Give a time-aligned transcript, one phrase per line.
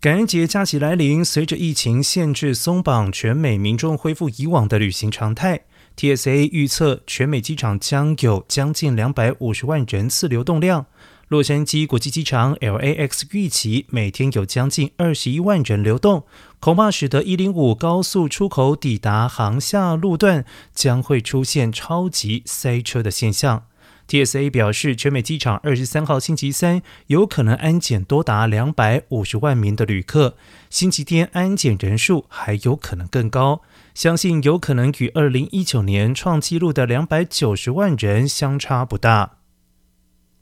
[0.00, 5.62] 感恩节假期来临，随着疫情限制松绑，全美民众恢复以往的旅行常态。
[5.96, 10.86] TSA 预测，全美机场将有将近两百五十万人次流动量。
[11.26, 16.22] 洛杉矶国际机场 LAX 预期每天有将近二十一万人流动，
[16.60, 23.64] 恐怕使得一零五高速出口抵达航厦路段将会出现超级塞车的现象。
[24.08, 30.34] TSA 表示，全美机场二十三号星期三有可能安检多达两百五十万名的旅客，
[30.70, 33.60] 星期天安检人数还有可能更高，
[33.94, 39.37] 相信有可能与二零一九年创纪录的两百九十万人相差不大。